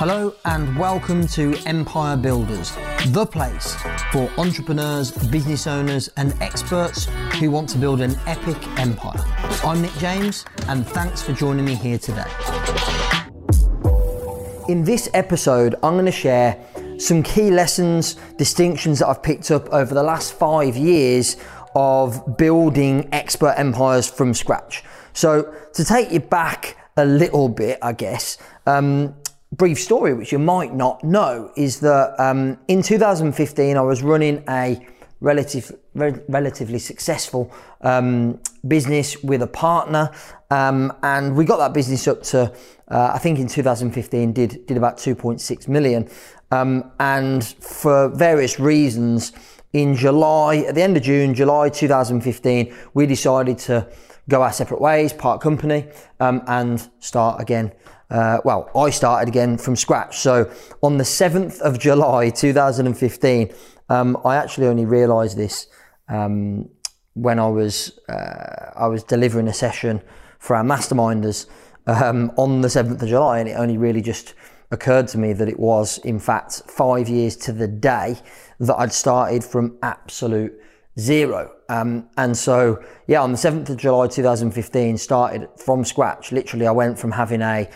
[0.00, 2.74] Hello and welcome to Empire Builders,
[3.08, 3.76] the place
[4.10, 7.04] for entrepreneurs, business owners, and experts
[7.34, 9.22] who want to build an epic empire.
[9.62, 12.24] I'm Nick James, and thanks for joining me here today.
[14.70, 16.58] In this episode, I'm going to share
[16.96, 21.36] some key lessons, distinctions that I've picked up over the last five years
[21.74, 24.82] of building expert empires from scratch.
[25.12, 29.14] So, to take you back a little bit, I guess, um,
[29.52, 34.44] brief story, which you might not know, is that um, in 2015 I was running
[34.48, 34.86] a
[35.20, 40.10] relative, re- relatively successful um, business with a partner,
[40.50, 42.52] um, and we got that business up to
[42.88, 46.08] uh, I think in 2015 did did about 2.6 million,
[46.50, 49.32] um, and for various reasons.
[49.72, 53.88] In July, at the end of June, July 2015, we decided to
[54.28, 55.86] go our separate ways, part company,
[56.18, 57.70] um, and start again
[58.10, 60.18] uh, well, I started again from scratch.
[60.18, 60.50] So
[60.82, 63.52] on the 7th of July 2015,
[63.88, 65.68] um, I actually only realised this
[66.08, 66.68] um,
[67.14, 70.02] when I was uh, I was delivering a session
[70.38, 71.46] for our masterminders
[71.86, 74.34] um, on the 7th of July, and it only really just
[74.70, 78.16] occurred to me that it was, in fact, five years to the day
[78.60, 80.52] that I'd started from absolute
[80.98, 81.52] zero.
[81.68, 86.32] Um, and so, yeah, on the 7th of July 2015, started from scratch.
[86.32, 87.68] Literally, I went from having a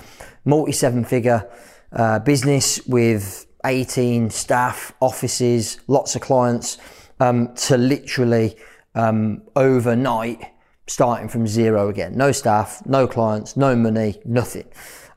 [0.45, 1.49] multi seven figure
[1.93, 6.79] uh, business with 18 staff, offices, lots of clients,
[7.21, 8.57] um, to literally
[8.95, 10.43] um, overnight
[10.87, 12.17] starting from zero again.
[12.17, 14.69] No staff, no clients, no money, nothing.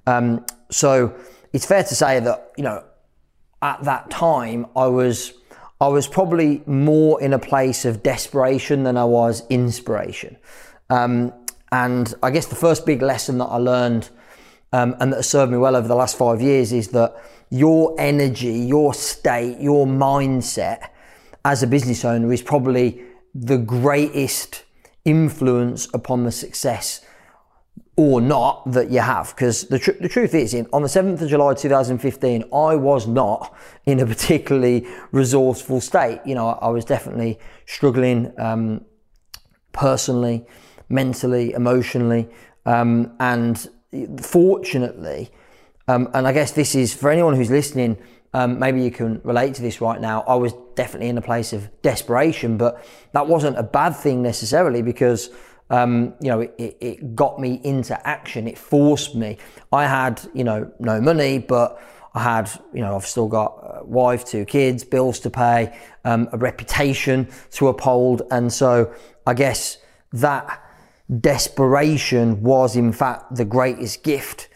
[0.06, 1.16] Um, so
[1.52, 2.86] it's fair to say that, you know,
[3.62, 5.34] at that time, I was
[5.80, 10.38] I was probably more in a place of desperation than I was inspiration.
[10.90, 11.34] Um,
[11.72, 14.10] and I guess the first big lesson that I learned
[14.74, 17.16] um, and that has served me well over the last five years is that
[17.50, 20.90] your energy, your state, your mindset
[21.46, 23.02] as a business owner is probably
[23.34, 24.64] the greatest
[25.06, 27.02] influence upon the success
[27.98, 29.36] or not that you have.
[29.36, 33.08] Because the, tr- the truth is, in, on the 7th of July 2015, I was
[33.08, 33.54] not
[33.86, 36.22] in a particularly resourceful state.
[36.24, 38.86] You know, I, I was definitely struggling um,
[39.74, 40.46] personally,
[40.88, 42.30] mentally, emotionally.
[42.66, 43.68] Um, and
[44.22, 45.32] fortunately,
[45.88, 47.98] um, and I guess this is for anyone who's listening,
[48.34, 50.22] um, maybe you can relate to this right now.
[50.28, 54.82] I was definitely in a place of desperation, but that wasn't a bad thing necessarily
[54.82, 55.30] because
[55.70, 58.48] um, you know, it, it, got me into action.
[58.48, 59.38] It forced me.
[59.72, 61.82] I had, you know, no money, but
[62.14, 66.30] I had, you know, I've still got a wife, two kids, bills to pay, um,
[66.32, 68.22] a reputation to uphold.
[68.32, 68.94] And so
[69.26, 69.78] I guess
[70.14, 70.64] that
[71.20, 74.50] desperation was, in fact, the greatest gift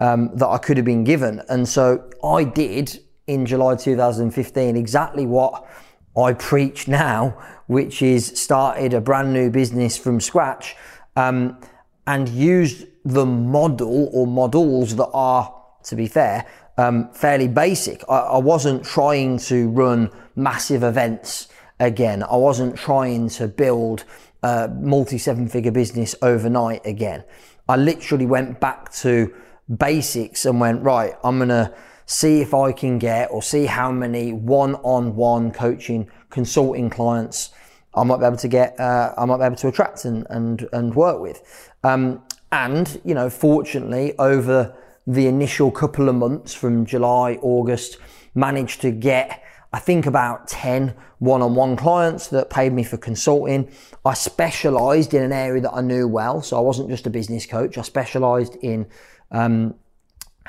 [0.00, 1.42] um, that I could have been given.
[1.48, 5.66] And so I did in July 2015 exactly what
[6.16, 7.36] I preach now,
[7.66, 10.76] which is started a brand new business from scratch
[11.16, 11.60] um,
[12.06, 15.54] and used the model or models that are,
[15.84, 16.46] to be fair,
[16.76, 18.02] um, fairly basic.
[18.08, 21.48] I, I wasn't trying to run massive events
[21.80, 22.22] again.
[22.22, 24.04] I wasn't trying to build
[24.42, 27.24] a multi seven figure business overnight again.
[27.68, 29.34] I literally went back to
[29.76, 31.74] basics and went, right, I'm going to
[32.08, 37.50] see if I can get or see how many one on one coaching consulting clients
[37.94, 40.66] I might be able to get, uh, I might be able to attract and, and,
[40.72, 41.42] and work with.
[41.84, 44.74] Um, and, you know, fortunately, over
[45.06, 47.98] the initial couple of months from July, August,
[48.34, 49.42] managed to get,
[49.72, 53.70] I think, about 10 one on one clients that paid me for consulting.
[54.04, 56.40] I specialized in an area that I knew well.
[56.40, 58.86] So I wasn't just a business coach, I specialized in
[59.30, 59.74] um,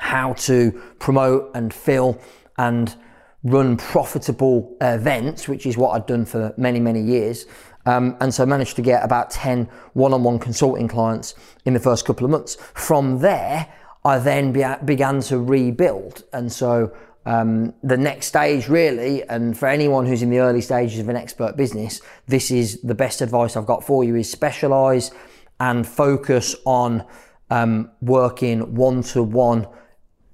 [0.00, 2.18] how to promote and fill
[2.56, 2.96] and
[3.44, 7.44] run profitable events, which is what I'd done for many, many years.
[7.84, 11.34] Um, and so managed to get about 10 one on one consulting clients
[11.66, 12.56] in the first couple of months.
[12.74, 13.70] From there,
[14.02, 16.24] I then be- began to rebuild.
[16.32, 16.96] And so
[17.26, 21.16] um, the next stage, really, and for anyone who's in the early stages of an
[21.16, 25.10] expert business, this is the best advice I've got for you: is specialize
[25.58, 27.04] and focus on
[27.50, 29.66] um, working one to one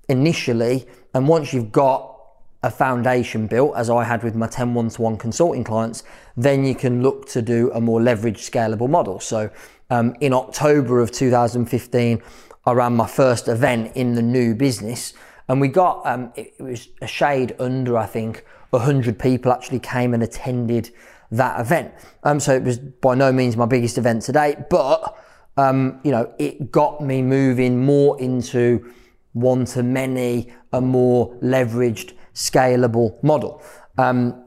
[0.09, 0.87] initially.
[1.15, 2.17] And once you've got
[2.63, 6.03] a foundation built, as I had with my 10 one to one consulting clients,
[6.37, 9.21] then you can look to do a more leveraged, scalable model.
[9.21, 9.51] So
[9.91, 12.23] um, in October of 2015,
[12.65, 15.15] I ran my first event in the new business,
[15.49, 19.79] and we got um, it, it was a shade under, I think, 100 people actually
[19.79, 20.91] came and attended
[21.31, 21.93] that event.
[22.25, 25.17] Um, so it was by no means my biggest event to date, but
[25.57, 28.93] um, you know, it got me moving more into
[29.37, 33.63] one to many, a more leveraged, scalable model.
[33.99, 34.43] Um,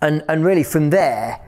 [0.00, 1.40] and, and really from there,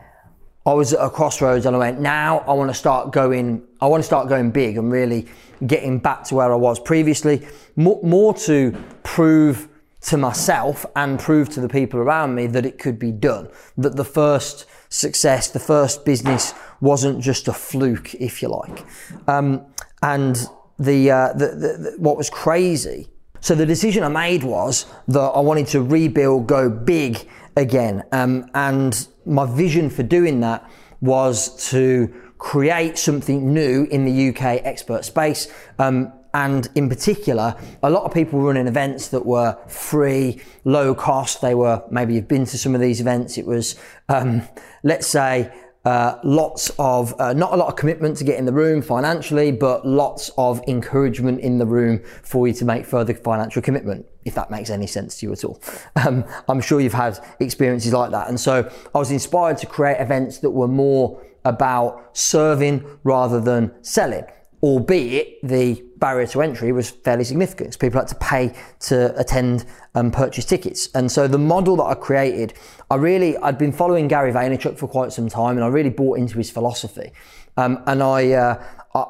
[0.66, 3.86] I was at a crossroads and I went, now I want to start going, I
[3.86, 5.28] want to start going big and really
[5.64, 7.46] getting back to where I was previously,
[7.76, 9.68] more, more to prove
[10.00, 13.48] to myself and prove to the people around me that it could be done.
[13.76, 18.84] That the first success, the first business wasn't just a fluke, if you like.
[19.28, 19.66] Um,
[20.02, 20.36] and
[20.78, 23.08] the, uh, the, the, the, what was crazy.
[23.40, 28.02] So the decision I made was that I wanted to rebuild, go big again.
[28.12, 30.68] Um, and my vision for doing that
[31.00, 35.52] was to create something new in the UK expert space.
[35.78, 40.94] Um, and in particular, a lot of people were running events that were free, low
[40.94, 41.40] cost.
[41.40, 43.38] They were maybe you've been to some of these events.
[43.38, 43.76] It was,
[44.10, 44.42] um,
[44.82, 45.50] let's say,
[45.86, 49.52] uh, lots of, uh, not a lot of commitment to get in the room financially,
[49.52, 54.34] but lots of encouragement in the room for you to make further financial commitment, if
[54.34, 55.62] that makes any sense to you at all.
[56.06, 58.28] Um, I'm sure you've had experiences like that.
[58.28, 63.72] And so I was inspired to create events that were more about serving rather than
[63.82, 64.24] selling
[64.62, 69.64] albeit the barrier to entry was fairly significant because people had to pay to attend
[69.94, 70.88] and purchase tickets.
[70.94, 72.54] And so the model that I created,
[72.90, 76.18] I really, I'd been following Gary Vaynerchuk for quite some time and I really bought
[76.18, 77.12] into his philosophy.
[77.56, 78.64] Um, and I, uh,
[78.94, 79.04] I,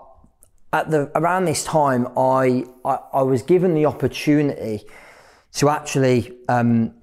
[0.72, 4.84] at the, around this time, I, I, I was given the opportunity
[5.54, 6.94] to actually, um,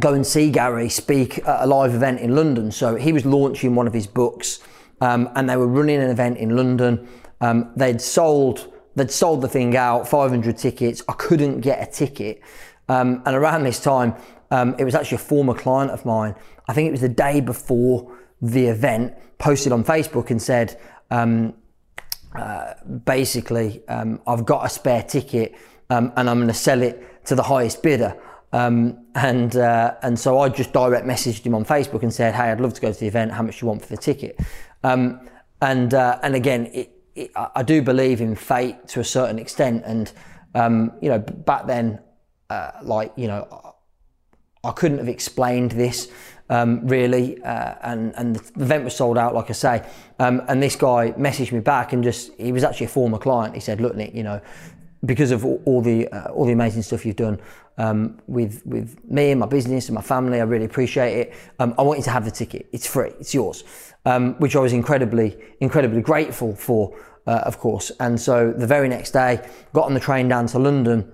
[0.00, 2.70] go and see Gary speak at a live event in London.
[2.70, 4.60] So he was launching one of his books,
[5.00, 7.08] um, and they were running an event in London.
[7.40, 11.02] Um, they'd sold they'd sold the thing out, 500 tickets.
[11.08, 12.40] I couldn't get a ticket,
[12.88, 14.14] um, and around this time,
[14.50, 16.34] um, it was actually a former client of mine.
[16.66, 19.14] I think it was the day before the event.
[19.38, 20.80] Posted on Facebook and said,
[21.10, 21.54] um,
[22.34, 22.74] uh,
[23.04, 25.54] basically, um, I've got a spare ticket
[25.90, 28.16] um, and I'm going to sell it to the highest bidder.
[28.52, 32.50] Um, and uh, and so I just direct messaged him on Facebook and said, "Hey,
[32.50, 33.32] I'd love to go to the event.
[33.32, 34.40] How much do you want for the ticket?"
[34.82, 35.28] Um,
[35.60, 36.97] and uh, and again, it,
[37.36, 39.82] I do believe in fate to a certain extent.
[39.86, 40.12] And,
[40.54, 42.00] um, you know, back then,
[42.50, 43.74] uh, like, you know,
[44.64, 46.10] I couldn't have explained this
[46.50, 47.42] um, really.
[47.42, 49.86] Uh, and, and the event was sold out, like I say.
[50.18, 53.54] Um, and this guy messaged me back and just, he was actually a former client.
[53.54, 54.40] He said, look, Nick, you know,
[55.04, 57.40] because of all, all the uh, all the amazing stuff you've done
[57.76, 61.34] um, with with me and my business and my family, I really appreciate it.
[61.58, 62.68] Um, I want you to have the ticket.
[62.72, 63.12] It's free.
[63.20, 63.64] It's yours,
[64.04, 66.98] um, which I was incredibly incredibly grateful for
[67.28, 67.92] uh, of course.
[68.00, 71.12] And so the very next day, got on the train down to London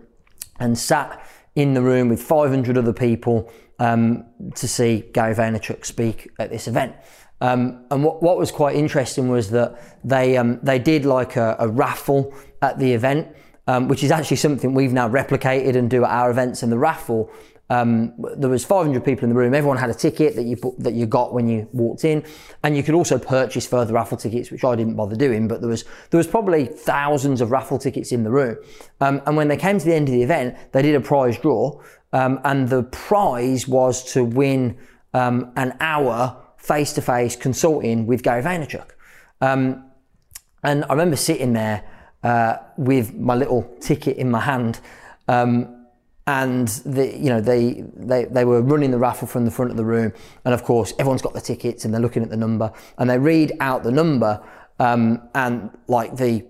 [0.60, 1.20] and sat
[1.56, 4.24] in the room with 500 other people um,
[4.54, 6.94] to see Gary Vaynerchuk speak at this event.
[7.40, 11.56] Um, and what, what was quite interesting was that they um, they did like a,
[11.58, 12.32] a, raffle
[12.62, 13.28] at the event,
[13.66, 16.62] um, which is actually something we've now replicated and do at our events.
[16.62, 17.28] And the raffle
[17.70, 19.54] um, there was 500 people in the room.
[19.54, 22.22] Everyone had a ticket that you that you got when you walked in,
[22.62, 25.48] and you could also purchase further raffle tickets, which I didn't bother doing.
[25.48, 28.56] But there was there was probably thousands of raffle tickets in the room.
[29.00, 31.38] Um, and when they came to the end of the event, they did a prize
[31.38, 31.80] draw,
[32.12, 34.76] um, and the prize was to win
[35.14, 38.90] um, an hour face to face consulting with Gary Vaynerchuk.
[39.40, 39.90] Um,
[40.62, 41.84] and I remember sitting there
[42.22, 44.80] uh, with my little ticket in my hand.
[45.28, 45.73] Um,
[46.26, 49.76] and the, you know they, they they were running the raffle from the front of
[49.76, 50.12] the room,
[50.44, 52.72] and of course everyone's got the tickets and they're looking at the number.
[52.98, 54.42] And they read out the number,
[54.78, 56.46] um, and like the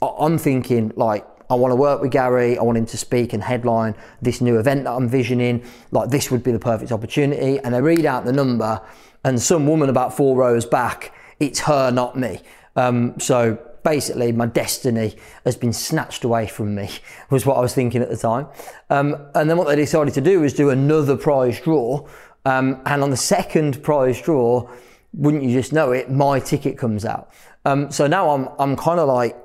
[0.00, 3.42] I'm thinking like I want to work with Gary, I want him to speak and
[3.42, 7.74] headline this new event that I'm visioning, like this would be the perfect opportunity, and
[7.74, 8.80] they read out the number,
[9.22, 12.40] and some woman about four rows back, it's her, not me.
[12.76, 15.14] Um, so basically my destiny
[15.44, 16.90] has been snatched away from me,
[17.30, 18.48] was what I was thinking at the time.
[18.90, 22.08] Um, and then what they decided to do was do another prize draw.
[22.44, 24.68] Um, and on the second prize draw,
[25.12, 27.30] wouldn't you just know it, my ticket comes out.
[27.64, 29.36] Um, so now I'm, I'm kind of like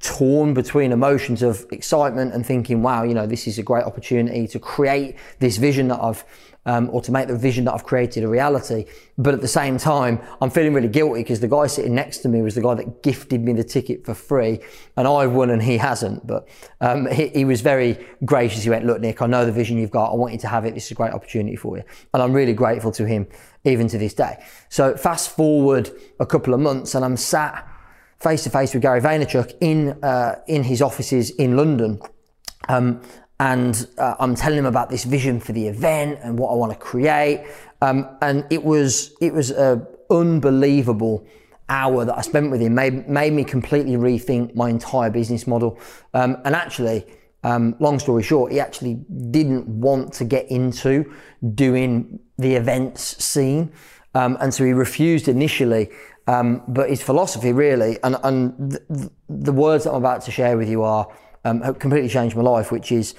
[0.00, 4.46] torn between emotions of excitement and thinking, wow, you know, this is a great opportunity
[4.48, 6.24] to create this vision that I've
[6.66, 8.86] um, or to make the vision that I've created a reality.
[9.16, 12.28] But at the same time, I'm feeling really guilty because the guy sitting next to
[12.28, 14.58] me was the guy that gifted me the ticket for free,
[14.96, 16.26] and I've won and he hasn't.
[16.26, 16.48] But
[16.80, 18.64] um, he, he, was very gracious.
[18.64, 20.12] He went, "Look, Nick, I know the vision you've got.
[20.12, 20.74] I want you to have it.
[20.74, 23.26] This is a great opportunity for you," and I'm really grateful to him
[23.64, 24.44] even to this day.
[24.68, 27.66] So fast forward a couple of months, and I'm sat
[28.20, 32.00] face to face with Gary Vaynerchuk in uh, in his offices in London.
[32.68, 33.00] Um,
[33.38, 36.72] and uh, I'm telling him about this vision for the event and what I want
[36.72, 37.46] to create.
[37.82, 41.26] Um, and it was it was a unbelievable
[41.68, 42.74] hour that I spent with him.
[42.74, 45.78] Made made me completely rethink my entire business model.
[46.14, 47.04] Um, and actually,
[47.44, 48.94] um, long story short, he actually
[49.30, 51.12] didn't want to get into
[51.54, 53.72] doing the events scene.
[54.14, 55.90] Um, and so he refused initially.
[56.26, 60.56] Um, but his philosophy really, and, and the, the, words that I'm about to share
[60.56, 61.08] with you are
[61.44, 63.14] um, have completely changed my life, which is,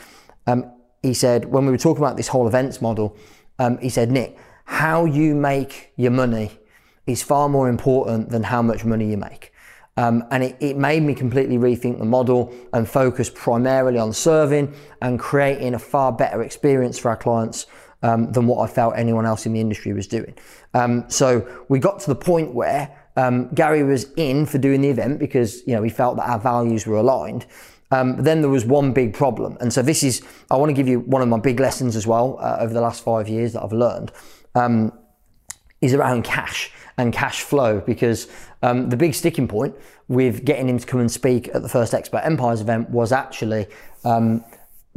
[0.46, 0.70] um,
[1.02, 3.16] he said, when we were talking about this whole events model,
[3.60, 6.60] um, he said, Nick, how you make your money
[7.06, 9.54] is far more important than how much money you make.
[9.96, 14.76] Um, and it, it, made me completely rethink the model and focus primarily on serving
[15.02, 17.66] and creating a far better experience for our clients
[18.04, 20.36] um, than what I felt anyone else in the industry was doing.
[20.74, 24.90] Um, so we got to the point where um, Gary was in for doing the
[24.90, 27.46] event because you know we felt that our values were aligned.
[27.90, 30.88] Um, then there was one big problem, and so this is I want to give
[30.88, 33.64] you one of my big lessons as well uh, over the last five years that
[33.64, 34.12] I've learned
[34.56, 34.92] um,
[35.82, 38.28] is around cash and cash flow because
[38.62, 39.76] um, the big sticking point
[40.08, 43.68] with getting him to come and speak at the first Expert Empires event was actually
[44.04, 44.44] um,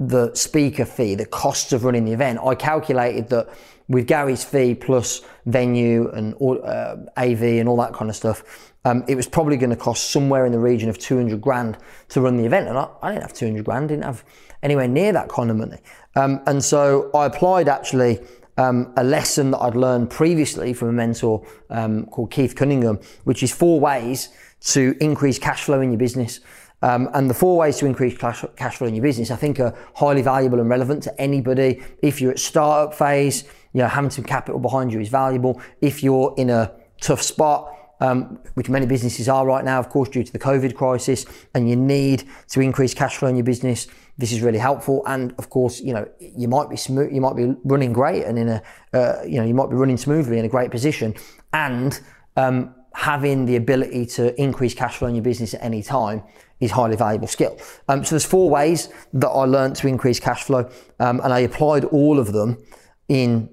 [0.01, 2.41] the speaker fee, the costs of running the event.
[2.43, 3.51] I calculated that
[3.89, 9.05] with Gary's fee plus venue and uh, AV and all that kind of stuff, um,
[9.09, 11.77] it was probably going to cost somewhere in the region of 200 grand
[12.09, 12.67] to run the event.
[12.67, 14.25] And I, I didn't have 200 grand, didn't have
[14.63, 15.79] anywhere near that kind of money.
[16.17, 18.21] Um, and so I applied actually
[18.57, 23.43] um, a lesson that I'd learned previously from a mentor um, called Keith Cunningham, which
[23.43, 24.31] is four ways
[24.61, 26.41] to increase cash flow in your business.
[26.83, 29.61] Um, and the four ways to increase cash, cash flow in your business, I think,
[29.61, 31.83] are highly valuable and relevant to anybody.
[32.03, 35.61] If you're at startup phase, you know, having some capital behind you is valuable.
[35.81, 40.09] If you're in a tough spot, um, which many businesses are right now, of course,
[40.09, 43.89] due to the COVID crisis, and you need to increase cash flow in your business.
[44.17, 47.37] This is really helpful, and of course, you know you might be smooth, you might
[47.37, 48.63] be running great, and in a
[48.95, 51.15] uh, you know you might be running smoothly in a great position,
[51.53, 52.01] and
[52.37, 56.23] um, having the ability to increase cash flow in your business at any time
[56.61, 57.59] is highly valuable skill.
[57.89, 61.41] Um, so there's four ways that I learned to increase cash flow, um, and I
[61.41, 62.59] applied all of them
[63.09, 63.49] in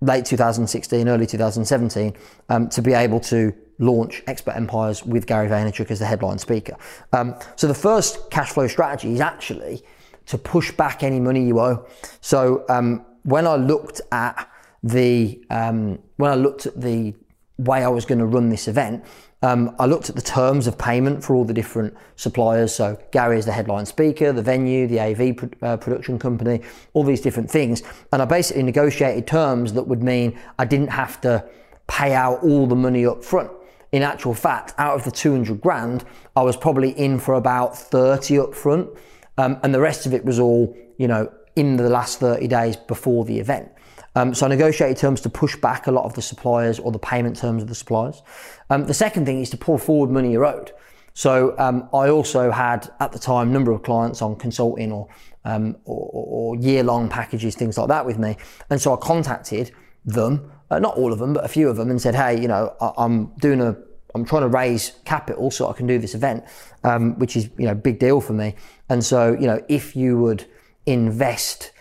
[0.00, 2.16] late 2016, early 2017,
[2.48, 6.76] um, to be able to launch Expert Empires with Gary Vaynerchuk as the headline speaker.
[7.12, 9.82] Um, so the first cash flow strategy is actually
[10.26, 11.86] to push back any money you owe.
[12.20, 14.48] So um, when I looked at
[14.82, 17.14] the um, when I looked at the
[17.58, 19.04] way I was going to run this event,
[19.42, 22.74] um, I looked at the terms of payment for all the different suppliers.
[22.74, 26.60] So Gary is the headline speaker, the venue, the AV uh, production company,
[26.92, 27.82] all these different things,
[28.12, 31.44] and I basically negotiated terms that would mean I didn't have to
[31.88, 33.50] pay out all the money up front
[33.92, 36.04] in actual fact, out of the 200 grand,
[36.36, 38.88] I was probably in for about 30 up front.
[39.36, 42.76] Um, and the rest of it was all, you know, in the last 30 days
[42.76, 43.70] before the event.
[44.14, 46.98] Um, so I negotiated terms to push back a lot of the suppliers or the
[46.98, 48.22] payment terms of the suppliers.
[48.68, 50.72] Um, the second thing is to pull forward money you owed.
[51.14, 55.08] So um, I also had at the time number of clients on consulting or,
[55.44, 58.36] um, or, or year-long packages, things like that with me.
[58.70, 59.72] And so I contacted
[60.04, 62.48] them uh, not all of them, but a few of them, and said, "Hey, you
[62.48, 63.76] know, I, am doing a,
[64.14, 66.44] I'm trying to raise capital so I can do this event,
[66.84, 68.54] um, which is you know big deal for me.
[68.88, 70.46] And so you know, if you would
[70.86, 71.72] invest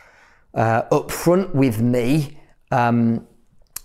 [0.54, 2.38] uh, up front with me."
[2.72, 3.28] Um,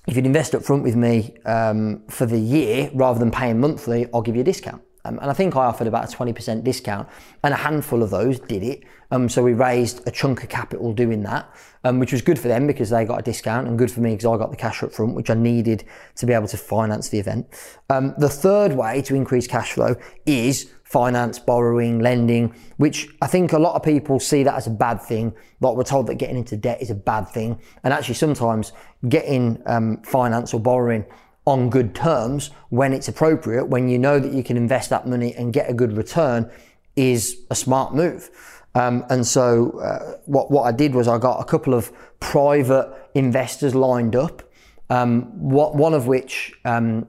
[0.07, 4.07] if you'd invest up front with me um, for the year rather than paying monthly,
[4.13, 4.83] I'll give you a discount.
[5.05, 7.09] Um, and I think I offered about a 20% discount,
[7.43, 8.85] and a handful of those did it.
[9.11, 11.49] Um, so we raised a chunk of capital doing that,
[11.85, 14.13] um, which was good for them because they got a discount, and good for me
[14.13, 15.85] because I got the cash up front, which I needed
[16.17, 17.47] to be able to finance the event.
[17.91, 19.97] Um, the third way to increase cash flow
[20.27, 24.71] is finance, borrowing, lending, which I think a lot of people see that as a
[24.71, 25.35] bad thing.
[25.61, 28.73] Like we're told that getting into debt is a bad thing, and actually sometimes
[29.09, 31.05] getting um, finance or borrowing
[31.47, 35.35] on good terms when it's appropriate, when you know that you can invest that money
[35.35, 36.51] and get a good return,
[36.97, 38.31] is a smart move.
[38.75, 42.93] Um, and so, uh, what what I did was I got a couple of private
[43.15, 44.43] investors lined up.
[44.91, 47.07] Um, what, one of which um,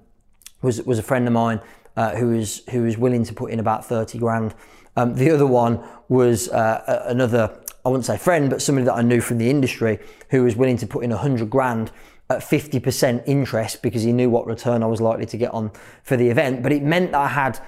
[0.61, 1.59] was was a friend of mine
[1.97, 4.53] uh, who was who was willing to put in about thirty grand.
[4.95, 9.01] Um, the other one was uh, another I wouldn't say friend, but somebody that I
[9.01, 9.99] knew from the industry
[10.29, 11.91] who was willing to put in a hundred grand
[12.29, 15.71] at 50% interest because he knew what return I was likely to get on
[16.03, 16.63] for the event.
[16.63, 17.59] But it meant that I had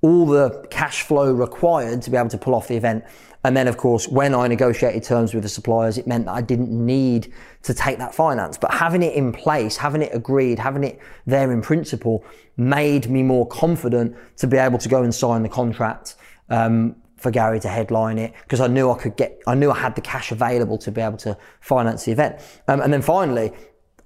[0.00, 3.04] all the cash flow required to be able to pull off the event.
[3.44, 6.40] And then, of course, when I negotiated terms with the suppliers, it meant that I
[6.40, 8.58] didn't need to take that finance.
[8.58, 12.24] But having it in place, having it agreed, having it there in principle
[12.56, 16.16] made me more confident to be able to go and sign the contract
[16.50, 19.78] um, for Gary to headline it because I knew I could get, I knew I
[19.78, 22.40] had the cash available to be able to finance the event.
[22.66, 23.52] Um, and then finally,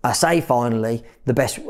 [0.05, 1.61] I say finally, the best,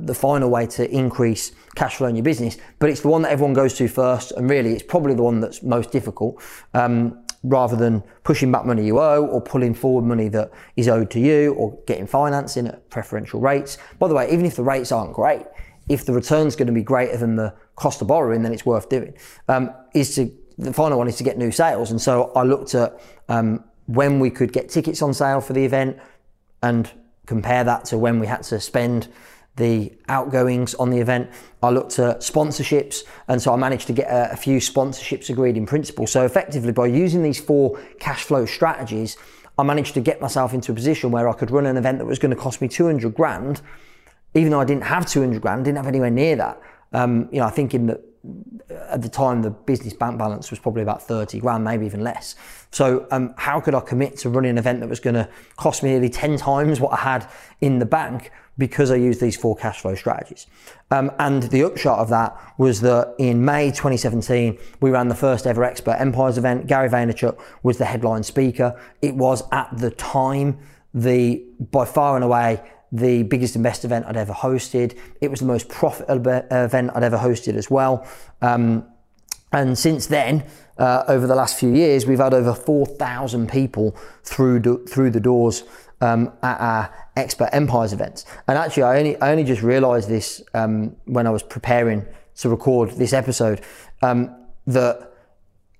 [0.00, 3.30] the final way to increase cash flow in your business, but it's the one that
[3.30, 6.42] everyone goes to first, and really, it's probably the one that's most difficult.
[6.74, 11.10] Um, rather than pushing back money you owe or pulling forward money that is owed
[11.10, 13.78] to you or getting financing at preferential rates.
[14.00, 15.46] By the way, even if the rates aren't great,
[15.88, 18.88] if the return's going to be greater than the cost of borrowing, then it's worth
[18.88, 19.14] doing.
[19.48, 22.74] Um, is to the final one is to get new sales, and so I looked
[22.74, 25.98] at um, when we could get tickets on sale for the event
[26.62, 26.90] and
[27.26, 29.08] compare that to when we had to spend
[29.56, 31.30] the outgoings on the event.
[31.62, 35.56] I looked at sponsorships, and so I managed to get a, a, few sponsorships agreed
[35.56, 36.06] in principle.
[36.06, 39.16] So, effectively, by using these four cash flow strategies,
[39.58, 42.04] I managed to get myself into a position where I could run an event that
[42.04, 43.62] was going to cost me 200 grand,
[44.34, 46.60] even though I didn't have 200 grand, didn't have anywhere near that.
[46.92, 48.02] Um, you know, I think in the
[48.70, 52.34] at the time the business bank balance was probably about 30 grand, maybe even less.
[52.70, 55.82] So um, how could I commit to running an event that was going to cost
[55.82, 57.28] me nearly 10 times what I had
[57.60, 60.46] in the bank because I used these four cash flow strategies.
[60.90, 65.46] Um, and the upshot of that was that in May 2017, we ran the first
[65.46, 66.66] ever Expert Empires event.
[66.66, 68.80] Gary Vaynerchuk was the headline speaker.
[69.02, 70.58] It was at the time
[70.94, 72.62] the by far and away
[72.92, 74.96] the biggest and best event I'd ever hosted.
[75.20, 78.06] It was the most profitable event I'd ever hosted as well.
[78.42, 78.86] Um,
[79.52, 80.44] and since then,
[80.78, 85.20] uh, over the last few years, we've had over 4,000 people through do, through the
[85.20, 85.64] doors
[86.00, 88.26] um, at our Expert Empires events.
[88.46, 92.04] And actually, I only I only just realised this um, when I was preparing
[92.36, 93.62] to record this episode
[94.02, 94.34] um,
[94.66, 95.12] that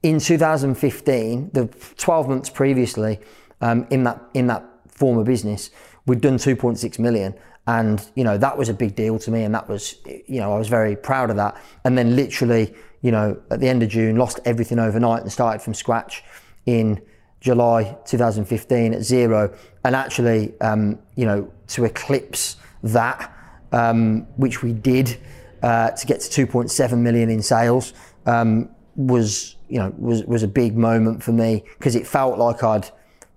[0.03, 1.67] in 2015, the
[1.99, 3.21] 12 months previously,
[3.61, 5.71] um, in that in that former business,
[6.07, 7.35] we'd done 2.6 million
[7.67, 10.53] and you know that was a big deal to me and that was you know
[10.55, 11.61] I was very proud of that.
[11.85, 15.61] And then literally you know at the end of June lost everything overnight and started
[15.61, 16.23] from scratch
[16.67, 17.03] in
[17.41, 19.53] July 2015 at zero.
[19.85, 23.33] And actually um, you know to eclipse that
[23.73, 25.19] um, which we did
[25.63, 27.93] uh, to get to 2.7 million in sales
[28.27, 32.63] um, was you know was was a big moment for me because it felt like
[32.63, 32.89] I'd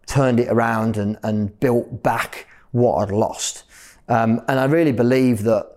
[0.05, 3.63] turned it around and, and built back what I'd lost.
[4.07, 5.71] Um, and I really believe that,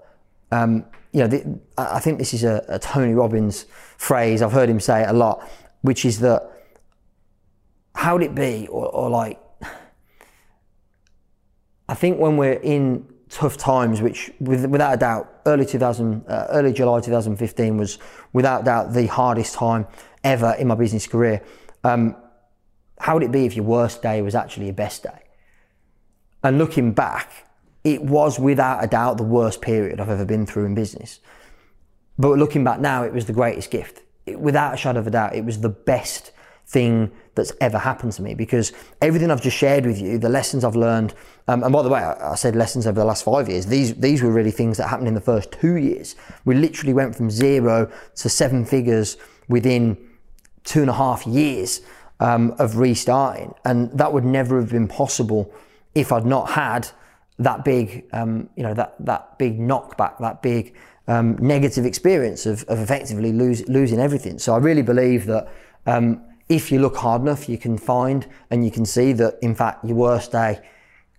[0.51, 3.67] um, you know, the, I think this is a, a, Tony Robbins
[3.99, 4.41] phrase.
[4.41, 5.49] I've heard him say it a lot,
[5.83, 6.51] which is that
[7.95, 9.39] how would it be, or, or like,
[11.89, 16.47] I think when we're in tough times, which with, without a doubt, early 2000, uh,
[16.51, 17.99] early July 2015 was
[18.33, 19.87] without doubt the hardest time
[20.25, 21.43] ever in my business career.
[21.85, 22.17] Um,
[22.99, 25.23] how would it be if your worst day was actually your best day?
[26.43, 27.47] And looking back,
[27.85, 31.21] it was without a doubt the worst period I've ever been through in business.
[32.19, 34.03] But looking back now, it was the greatest gift.
[34.27, 36.33] It, without a shadow of a doubt, it was the best
[36.67, 40.65] thing that's ever happened to me because everything I've just shared with you, the lessons
[40.65, 41.15] I've learned,
[41.49, 43.67] um, and by the way, I, I, said lessons over the last five years.
[43.67, 46.15] These these were really things that happened in the first two years.
[46.45, 49.17] We literally went from zero to seven figures
[49.49, 49.99] within
[50.65, 51.81] two and a half years
[52.21, 53.55] um, of restarting.
[53.65, 55.53] And that would never have been possible
[55.95, 56.89] if I'd not had
[57.39, 60.75] that big, um, you know, that, that big knockback, that big
[61.09, 64.39] um, negative experience of, of effectively lose, losing everything.
[64.39, 65.49] So I really believe that
[65.87, 69.55] um, if you look hard enough, you can find and you can see that, in
[69.55, 70.61] fact, your worst day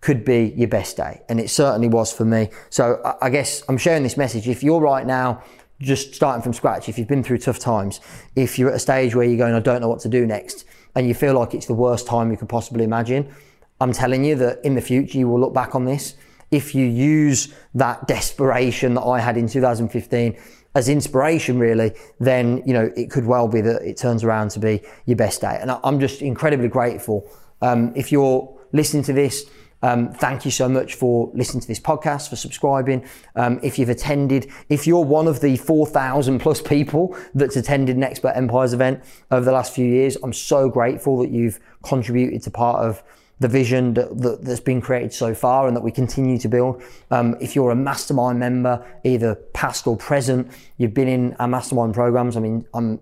[0.02, 1.22] could be your best day.
[1.30, 2.50] And it certainly was for me.
[2.70, 4.48] So I, I guess I'm sharing this message.
[4.48, 5.44] If you're right now
[5.80, 8.00] just starting from scratch, if you've been through tough times,
[8.36, 10.66] if you're at a stage where you're going, I don't know what to do next,
[10.96, 13.34] and you feel like it's the worst time you could possibly imagine,
[13.82, 16.16] I'm telling you that in the future you will look back on this.
[16.52, 20.38] If you use that desperation that I had in 2015
[20.76, 24.60] as inspiration, really, then you know it could well be that it turns around to
[24.60, 25.58] be your best day.
[25.60, 27.30] And I'm just incredibly grateful.
[27.62, 29.46] Um, if you're listening to this
[29.84, 33.06] um, thank you so much for listening to this podcast, for subscribing.
[33.36, 38.04] Um, if you've attended, if you're one of the 4,000 plus people that's attended an
[38.04, 42.52] Expert Empires event over the last few years, I'm so grateful that you've contributed to
[42.52, 43.04] part of
[43.39, 46.82] the vision that, has been created so far and that we continue to build.
[47.12, 51.93] Um, if you're a mastermind member, either past or present, you've been in our mastermind
[51.93, 52.38] programs.
[52.38, 53.00] I mean, I'm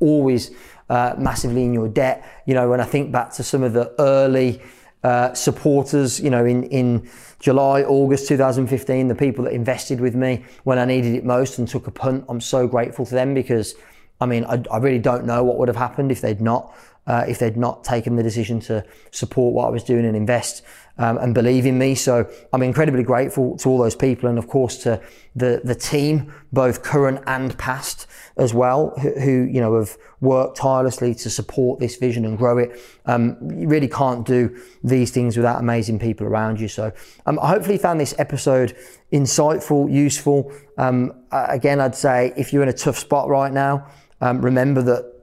[0.00, 0.50] always
[0.88, 2.24] uh, massively in your debt.
[2.46, 4.60] You know, when I think back to some of the early
[5.04, 10.44] uh, supporters, you know, in, in July, August 2015, the people that invested with me
[10.64, 12.24] when I needed it most and took a punt.
[12.28, 13.74] I'm so grateful to them because,
[14.20, 16.74] I mean, I, I really don't know what would have happened if they'd not,
[17.06, 20.62] uh, if they'd not taken the decision to support what I was doing and invest
[20.96, 21.94] um, and believe in me.
[21.94, 25.00] So I'm incredibly grateful to all those people and of course to
[25.34, 30.56] the, the team, both current and past as well, who, who you know have worked
[30.56, 32.80] tirelessly to support this vision and grow it.
[33.06, 36.68] Um, you really can't do these things without amazing people around you.
[36.68, 36.92] So
[37.26, 38.76] um, I hopefully found this episode
[39.12, 40.52] insightful, useful.
[40.78, 43.86] Um, again, I'd say if you're in a tough spot right now,
[44.20, 45.13] um, remember that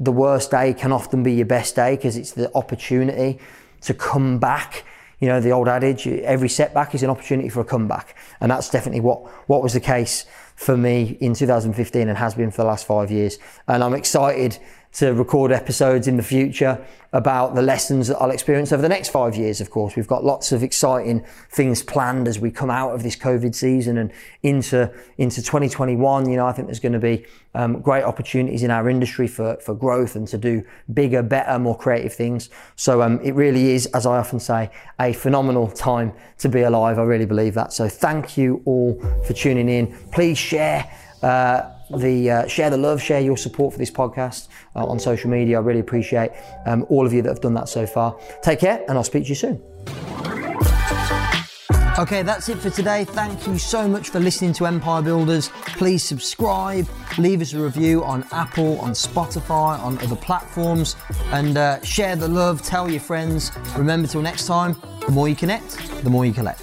[0.00, 3.38] the worst day can often be your best day because it's the opportunity
[3.82, 4.84] to come back.
[5.20, 8.16] You know, the old adage, every setback is an opportunity for a comeback.
[8.40, 10.24] And that's definitely what, what was the case
[10.56, 13.38] for me in 2015 and has been for the last five years.
[13.68, 14.58] And I'm excited
[14.92, 19.08] to record episodes in the future about the lessons that I'll experience over the next
[19.08, 19.96] five years, of course.
[19.96, 23.98] We've got lots of exciting things planned as we come out of this COVID season
[23.98, 26.28] and into, into 2021.
[26.28, 27.24] You know, I think there's going to be
[27.54, 31.76] um, great opportunities in our industry for, for growth and to do bigger, better, more
[31.76, 32.48] creative things.
[32.76, 36.98] So um, it really is, as I often say, a phenomenal time to be alive.
[36.98, 37.72] I really believe that.
[37.72, 39.96] So thank you all for tuning in.
[40.12, 40.88] Please share.
[41.22, 45.30] Uh, the uh, share the love, share your support for this podcast uh, on social
[45.30, 45.58] media.
[45.58, 46.30] I really appreciate
[46.66, 48.16] um, all of you that have done that so far.
[48.42, 49.60] Take care, and I'll speak to you soon.
[51.98, 53.04] Okay, that's it for today.
[53.04, 55.48] Thank you so much for listening to Empire Builders.
[55.76, 60.96] Please subscribe, leave us a review on Apple, on Spotify, on other platforms,
[61.32, 62.62] and uh, share the love.
[62.62, 63.52] Tell your friends.
[63.76, 66.62] Remember, till next time, the more you connect, the more you collect.